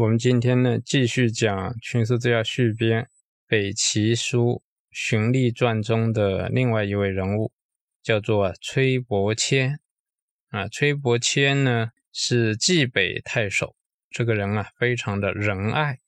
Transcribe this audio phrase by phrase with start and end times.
[0.00, 3.02] 我们今天呢继续讲《群书治要续编》
[3.48, 4.62] 北齐书
[4.92, 7.50] 荀立传中的另外一位人物，
[8.00, 9.80] 叫做崔伯谦。
[10.50, 13.74] 啊，崔伯谦呢是冀北太守，
[14.08, 15.98] 这个人啊非常的仁爱，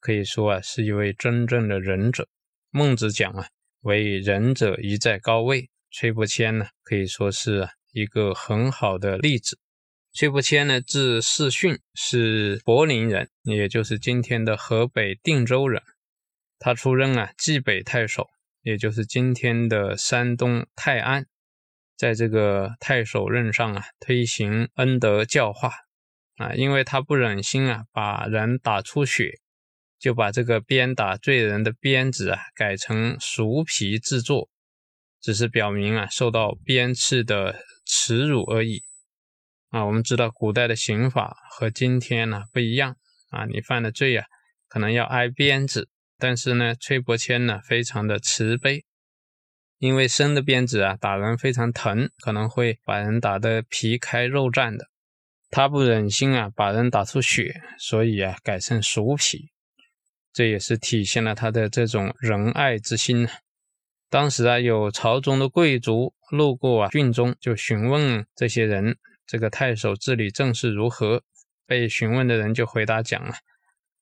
[0.00, 2.26] 可以说啊是一位真正的仁者。
[2.70, 3.48] 孟子讲啊，
[3.82, 9.58] 为仁者宜在高位，崔伯谦呢可以说是一个很好的例子。
[10.16, 15.82] 崔伯谦呢，字世训，是柏林人，也就是今天的河北定州人。
[16.60, 18.28] 他出任啊冀北太守，
[18.62, 21.26] 也就是今天的山东泰安。
[21.96, 25.72] 在这个太守任上啊，推行恩德教化
[26.36, 29.40] 啊，因为他不忍心啊把人打出血，
[29.98, 34.48] 就把这个鞭打罪人的鞭子啊改成熟皮制作，
[35.20, 38.84] 只是表明啊受到鞭笞的耻辱而已。
[39.74, 42.94] 啊，我们知道古代的刑法和今天呢不一样
[43.30, 44.24] 啊，你犯了罪啊，
[44.68, 45.88] 可能要挨鞭子。
[46.16, 48.84] 但是呢，崔伯谦呢非常的慈悲，
[49.78, 54.86] 因为生的鞭子啊打人非常疼，可能会把人打得皮开肉绽的。
[55.50, 59.50] 他不忍心啊把人打出血，所以啊改成熟皮，
[60.32, 63.26] 这也是体现了他的这种仁爱之心。
[64.08, 68.96] 当时啊有朝中的贵族路过啊郡中，就询问这些人。
[69.26, 71.22] 这个太守治理政事如何？
[71.66, 73.36] 被询问的人就回答讲啊，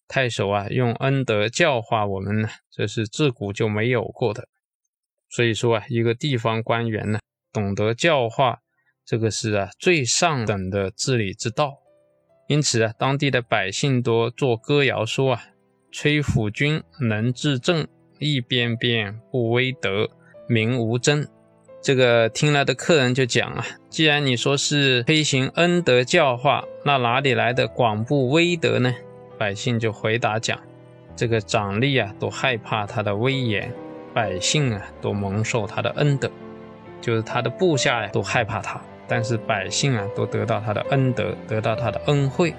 [0.09, 4.49] 太守啊用恩德教化我们呢，这是自古就没有过的。
[5.31, 7.21] 所以说啊，一个地方官员呢，
[7.53, 8.59] 懂得教化，
[9.05, 11.79] 这个是啊最上等的治理之道。
[12.49, 15.45] 因此啊，当地的百姓多作歌谣说啊，
[15.93, 17.87] 崔府君能治政，
[18.19, 20.11] 一边边不威德，
[20.49, 21.29] 民无争。
[21.83, 28.95] 这个听来的客人就讲啊，既然你说是推行恩德教化，那哪里来的广布威德呢？
[29.37, 30.57] 百姓就回答讲，
[31.17, 33.73] 这个长吏啊都害怕他的威严，
[34.15, 36.31] 百姓啊都蒙受他的恩德，
[37.01, 42.55] 就是他的部下呀都害怕他，但是百姓啊都得到他的恩德，得到他的恩惠，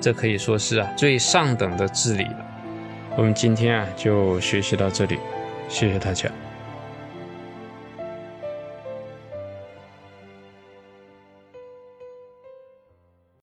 [0.00, 2.44] 这可以说是啊最上等的治理了。
[3.16, 5.16] 我们今天啊就学习到这里，
[5.68, 6.28] 谢谢大家。